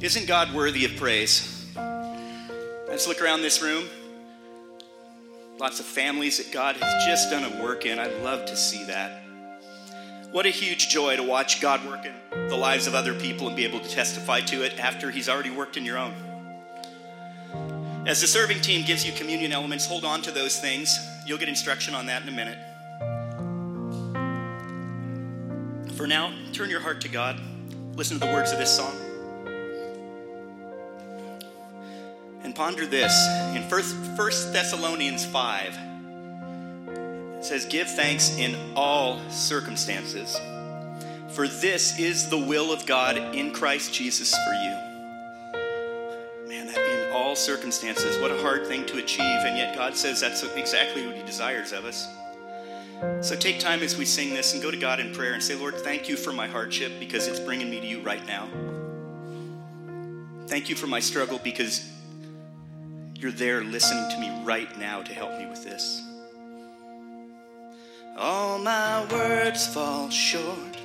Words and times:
Isn't 0.00 0.26
God 0.26 0.54
worthy 0.54 0.86
of 0.86 0.96
praise? 0.96 1.66
Let's 2.88 3.06
look 3.06 3.20
around 3.20 3.42
this 3.42 3.60
room. 3.60 3.84
Lots 5.58 5.78
of 5.78 5.84
families 5.84 6.38
that 6.38 6.50
God 6.50 6.76
has 6.76 7.04
just 7.04 7.30
done 7.30 7.44
a 7.44 7.62
work 7.62 7.84
in. 7.84 7.98
I 7.98 8.06
love 8.06 8.46
to 8.46 8.56
see 8.56 8.82
that. 8.84 9.22
What 10.32 10.46
a 10.46 10.48
huge 10.48 10.88
joy 10.88 11.16
to 11.16 11.22
watch 11.22 11.60
God 11.60 11.84
work 11.86 12.06
in 12.06 12.48
the 12.48 12.56
lives 12.56 12.86
of 12.86 12.94
other 12.94 13.12
people 13.12 13.48
and 13.48 13.54
be 13.54 13.66
able 13.66 13.80
to 13.80 13.90
testify 13.90 14.40
to 14.40 14.64
it 14.64 14.78
after 14.80 15.10
He's 15.10 15.28
already 15.28 15.50
worked 15.50 15.76
in 15.76 15.84
your 15.84 15.98
own. 15.98 16.14
As 18.06 18.22
the 18.22 18.26
serving 18.26 18.62
team 18.62 18.86
gives 18.86 19.04
you 19.04 19.12
communion 19.12 19.52
elements, 19.52 19.84
hold 19.84 20.06
on 20.06 20.22
to 20.22 20.30
those 20.30 20.58
things. 20.58 20.98
You'll 21.26 21.36
get 21.36 21.50
instruction 21.50 21.94
on 21.94 22.06
that 22.06 22.22
in 22.22 22.28
a 22.28 22.32
minute. 22.32 22.58
For 25.94 26.06
now, 26.06 26.32
turn 26.54 26.70
your 26.70 26.80
heart 26.80 27.02
to 27.02 27.08
God. 27.08 27.38
Listen 27.96 28.18
to 28.18 28.26
the 28.26 28.32
words 28.32 28.50
of 28.50 28.58
this 28.58 28.74
song. 28.74 29.09
Ponder 32.60 32.84
this. 32.84 33.26
In 33.56 33.62
1 33.62 33.82
Thessalonians 34.52 35.24
5, 35.24 35.78
it 37.38 37.42
says, 37.42 37.64
Give 37.64 37.88
thanks 37.88 38.36
in 38.36 38.54
all 38.76 39.18
circumstances, 39.30 40.38
for 41.30 41.48
this 41.48 41.98
is 41.98 42.28
the 42.28 42.36
will 42.36 42.70
of 42.70 42.84
God 42.84 43.16
in 43.34 43.50
Christ 43.50 43.94
Jesus 43.94 44.34
for 44.44 44.52
you. 44.52 44.76
Man, 46.50 46.66
that 46.66 46.76
in 46.76 47.14
all 47.14 47.34
circumstances, 47.34 48.20
what 48.20 48.30
a 48.30 48.42
hard 48.42 48.66
thing 48.66 48.84
to 48.88 48.98
achieve, 48.98 49.24
and 49.24 49.56
yet 49.56 49.74
God 49.74 49.96
says 49.96 50.20
that's 50.20 50.42
exactly 50.42 51.06
what 51.06 51.16
He 51.16 51.22
desires 51.22 51.72
of 51.72 51.86
us. 51.86 52.06
So 53.26 53.36
take 53.36 53.58
time 53.58 53.82
as 53.82 53.96
we 53.96 54.04
sing 54.04 54.34
this 54.34 54.52
and 54.52 54.62
go 54.62 54.70
to 54.70 54.76
God 54.76 55.00
in 55.00 55.14
prayer 55.14 55.32
and 55.32 55.42
say, 55.42 55.54
Lord, 55.54 55.76
thank 55.76 56.10
you 56.10 56.16
for 56.18 56.34
my 56.34 56.46
hardship 56.46 56.92
because 57.00 57.26
it's 57.26 57.40
bringing 57.40 57.70
me 57.70 57.80
to 57.80 57.86
you 57.86 58.02
right 58.02 58.26
now. 58.26 58.48
Thank 60.46 60.68
you 60.68 60.76
for 60.76 60.88
my 60.88 61.00
struggle 61.00 61.40
because 61.42 61.90
you're 63.20 63.30
there 63.32 63.62
listening 63.62 64.08
to 64.10 64.18
me 64.18 64.30
right 64.44 64.78
now 64.78 65.02
to 65.02 65.12
help 65.12 65.38
me 65.38 65.44
with 65.46 65.62
this. 65.62 66.02
All 68.16 68.58
my 68.58 69.06
words 69.12 69.66
fall 69.66 70.08
short. 70.08 70.78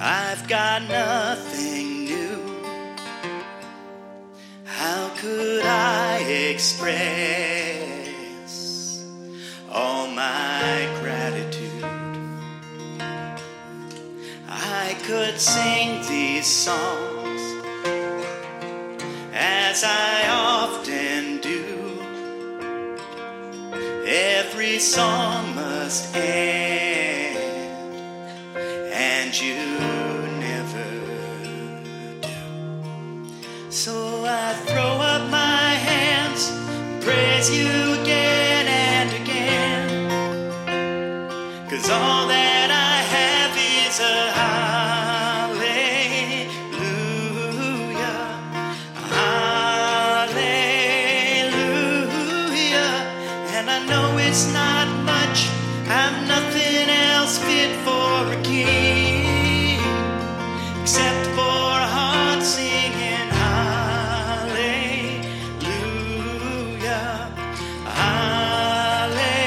I've 0.00 0.48
got 0.48 0.82
nothing 0.88 2.04
new. 2.04 2.64
How 4.64 5.08
could 5.18 5.64
I 5.64 6.18
express 6.50 6.98
all 9.70 10.08
my 10.08 10.88
gratitude? 11.00 11.84
I 14.48 14.96
could 15.04 15.38
sing 15.38 16.02
these 16.08 16.46
songs 16.46 17.07
as 19.70 19.84
I 19.84 20.28
often 20.30 21.40
do. 21.42 21.62
Every 24.06 24.78
song 24.78 25.54
must 25.54 26.16
end, 26.16 27.36
and 28.56 29.30
you 29.38 29.60
never 30.48 30.88
do. 32.22 32.40
So 33.70 33.94
I 34.24 34.54
throw 34.68 34.94
up 35.12 35.30
my 35.30 35.68
hands, 35.90 36.42
praise 37.04 37.48
you 37.58 37.68
again 38.00 38.66
and 38.90 39.10
again. 39.20 39.86
Cause 41.68 41.90
all 41.90 42.17
it's 54.28 54.46
not 54.52 54.86
much. 55.04 55.48
I'm 55.88 56.28
nothing 56.28 56.90
else 56.90 57.38
fit 57.38 57.74
for 57.86 58.30
a 58.30 58.36
king 58.42 59.80
except 60.82 61.26
for 61.28 61.40
a 61.86 61.88
heart 61.96 62.42
singing 62.42 63.28
hallelujah. 63.42 64.68
Hallelujah. 67.86 69.38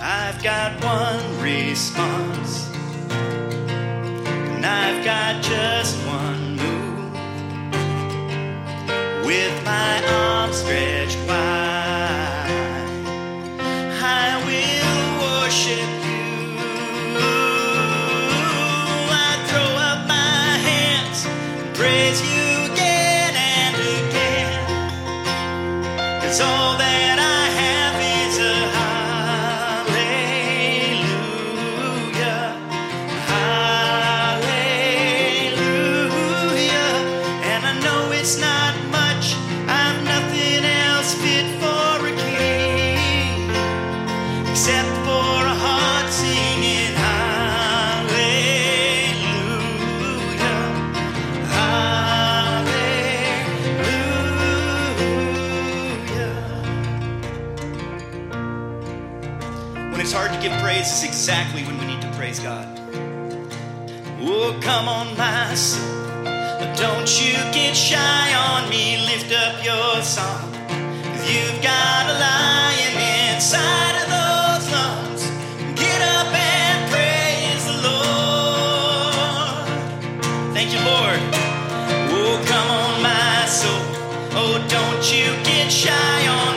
I've 0.00 0.40
got 0.42 0.84
one 0.84 1.40
response, 1.42 2.70
I've 4.84 5.04
got 5.04 5.42
just 5.42 5.96
one 6.06 6.56
move. 6.56 7.14
With 9.24 9.64
my 9.64 9.94
arms 10.24 10.56
stretched 10.56 11.18
wide, 11.28 12.50
I 14.02 14.42
will 14.46 15.06
worship 15.24 15.90
you. 16.08 16.26
I 19.26 19.30
throw 19.48 19.70
up 19.88 20.00
my 20.08 20.58
hands, 20.68 21.18
praise 21.78 22.20
you 22.20 22.46
again 22.72 23.34
and 23.54 23.74
again. 24.00 24.62
Cause 26.22 26.40
all 26.40 26.76
that 26.78 27.11
praise, 60.72 60.92
is 60.92 61.04
exactly 61.04 61.62
when 61.64 61.78
we 61.78 61.86
need 61.86 62.00
to 62.00 62.10
praise 62.12 62.40
God. 62.40 62.66
Oh, 64.20 64.58
come 64.62 64.88
on, 64.88 65.16
my 65.16 65.54
soul. 65.54 66.24
But 66.24 66.74
don't 66.76 67.08
you 67.20 67.34
get 67.52 67.76
shy 67.76 68.34
on 68.48 68.70
me. 68.70 69.04
Lift 69.04 69.32
up 69.32 69.64
your 69.64 70.02
song. 70.02 70.54
If 71.16 71.24
You've 71.32 71.62
got 71.62 72.02
a 72.12 72.14
lion 72.26 72.94
inside 73.34 73.96
of 74.02 74.08
those 74.16 74.64
lungs. 74.76 75.22
Get 75.78 76.00
up 76.16 76.32
and 76.32 76.78
praise 76.92 77.64
the 77.70 77.78
Lord. 77.88 79.66
Thank 80.54 80.72
you, 80.74 80.80
Lord. 80.92 81.20
Oh, 82.16 82.36
come 82.52 82.68
on, 82.82 83.02
my 83.02 83.44
soul. 83.46 83.84
Oh, 84.40 84.56
don't 84.68 85.04
you 85.12 85.26
get 85.44 85.70
shy 85.70 86.28
on 86.28 86.51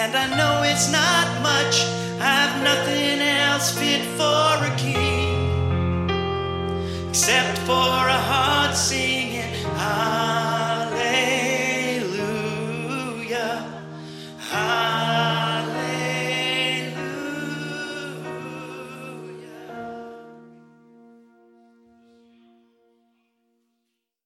And 0.00 0.12
I 0.16 0.26
know 0.36 0.62
it's 0.64 0.88
not 0.90 1.26
much, 1.42 1.84
I've 2.20 2.62
nothing 2.62 3.20
else 3.20 3.70
fit 3.78 4.02
for 4.18 4.64
a 4.64 4.74
king 4.76 5.10
except 7.08 7.58
for 7.58 7.72
a 8.18 8.20
heart 8.30 8.74
singing. 8.74 9.52
Hallelujah. 9.76 10.32
Hallelujah. 14.38 14.81